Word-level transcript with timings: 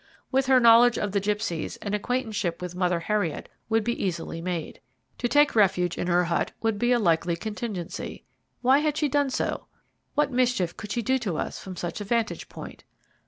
With 0.31 0.47
her 0.47 0.59
knowledge 0.59 0.97
of 0.97 1.11
the 1.11 1.19
gipsies, 1.19 1.77
an 1.83 1.93
acquaintanceship 1.93 2.59
with 2.59 2.73
Mother 2.73 3.01
Heriot 3.01 3.49
would 3.69 3.83
be 3.83 4.03
easily 4.03 4.41
made. 4.41 4.81
To 5.19 5.27
take 5.27 5.55
refuge 5.55 5.95
in 5.95 6.07
her 6.07 6.23
hut 6.23 6.51
would 6.59 6.79
be 6.79 6.91
a 6.91 6.97
likely 6.97 7.35
contingency. 7.35 8.23
Why 8.63 8.79
had 8.79 8.97
she 8.97 9.07
done 9.07 9.29
so? 9.29 9.67
What 10.15 10.31
mischief 10.31 10.75
could 10.75 10.91
she 10.91 11.03
do 11.03 11.19
to 11.19 11.37
us 11.37 11.59
from 11.59 11.75
such 11.75 12.01
a 12.01 12.03
vantage 12.03 12.49
point? 12.49 12.83